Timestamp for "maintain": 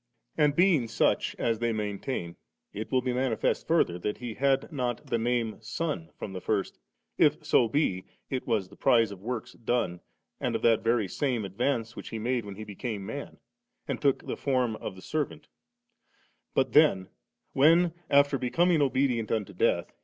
1.71-2.35